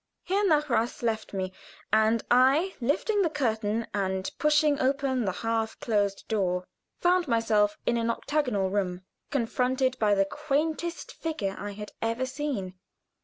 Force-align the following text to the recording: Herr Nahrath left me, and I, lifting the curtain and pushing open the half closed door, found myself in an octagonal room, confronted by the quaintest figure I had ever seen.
Herr 0.23 0.43
Nahrath 0.47 1.03
left 1.03 1.31
me, 1.31 1.53
and 1.93 2.23
I, 2.31 2.73
lifting 2.81 3.21
the 3.21 3.29
curtain 3.29 3.85
and 3.93 4.31
pushing 4.39 4.79
open 4.79 5.25
the 5.25 5.31
half 5.45 5.79
closed 5.79 6.27
door, 6.27 6.65
found 6.99 7.27
myself 7.27 7.77
in 7.85 7.97
an 7.97 8.09
octagonal 8.09 8.71
room, 8.71 9.01
confronted 9.29 9.99
by 9.99 10.15
the 10.15 10.25
quaintest 10.25 11.11
figure 11.11 11.55
I 11.55 11.73
had 11.73 11.91
ever 12.01 12.25
seen. 12.25 12.79